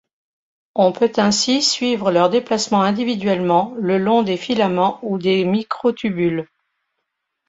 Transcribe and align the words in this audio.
On 0.73 0.93
peut 0.93 1.11
ainsi 1.17 1.61
suivre 1.61 2.09
leur 2.11 2.31
déplacement 2.31 2.81
individuellement 2.81 3.75
le 3.77 3.99
long 3.99 4.23
des 4.23 4.35
filaments 4.35 4.97
ou 5.03 5.19
des 5.19 5.45
microtubules. 5.45 6.47